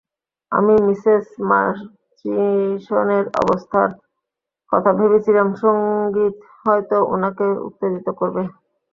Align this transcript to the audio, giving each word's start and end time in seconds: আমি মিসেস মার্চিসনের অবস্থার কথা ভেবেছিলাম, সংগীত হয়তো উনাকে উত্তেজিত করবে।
আমি 0.51 0.73
মিসেস 0.87 1.25
মার্চিসনের 1.49 3.25
অবস্থার 3.41 3.89
কথা 4.71 4.91
ভেবেছিলাম, 4.99 5.47
সংগীত 5.61 6.35
হয়তো 6.61 6.97
উনাকে 7.13 7.45
উত্তেজিত 7.67 8.07
করবে। 8.19 8.43